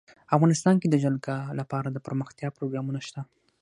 افغانستان 0.35 0.75
کې 0.81 0.87
د 0.89 0.95
جلګه 1.03 1.35
لپاره 1.59 1.87
دپرمختیا 1.89 2.47
پروګرامونه 2.57 2.99
شته. 3.07 3.21